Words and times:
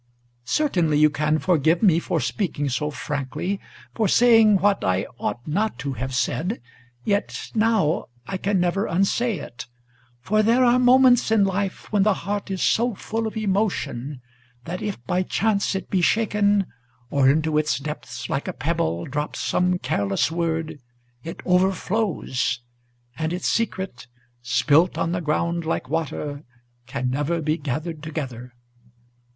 Certainly 0.49 0.97
you 0.97 1.11
can 1.11 1.37
forgive 1.37 1.83
me 1.83 1.99
for 1.99 2.19
speaking 2.19 2.69
so 2.69 2.89
frankly, 2.89 3.59
for 3.93 4.07
saying 4.07 4.57
What 4.57 4.83
I 4.83 5.05
ought 5.19 5.47
not 5.47 5.77
to 5.77 5.93
have 5.93 6.15
said, 6.15 6.59
yet 7.03 7.51
now 7.53 8.05
I 8.25 8.37
can 8.37 8.59
never 8.59 8.87
unsay 8.87 9.37
it; 9.37 9.67
For 10.19 10.41
there 10.41 10.65
are 10.65 10.79
moments 10.79 11.29
in 11.29 11.45
life, 11.45 11.91
when 11.91 12.01
the 12.01 12.15
heart 12.25 12.49
is 12.49 12.63
so 12.63 12.95
full 12.95 13.27
of 13.27 13.37
emotion, 13.37 14.23
That 14.63 14.81
if 14.81 14.97
by 15.05 15.21
chance 15.21 15.75
it 15.75 15.91
be 15.91 16.01
shaken, 16.01 16.65
or 17.11 17.29
into 17.29 17.59
its 17.59 17.77
depths 17.77 18.27
like 18.27 18.47
a 18.47 18.53
pebble 18.53 19.05
Drops 19.05 19.39
some 19.39 19.77
careless 19.77 20.31
word, 20.31 20.79
it 21.23 21.41
overflows, 21.45 22.61
and 23.19 23.31
its 23.31 23.47
secret, 23.47 24.07
Spilt 24.41 24.97
on 24.97 25.11
the 25.11 25.21
ground 25.21 25.63
like 25.63 25.89
water, 25.89 26.41
can 26.87 27.11
never 27.11 27.39
be 27.39 27.55
gathered 27.55 28.01
together. 28.01 28.55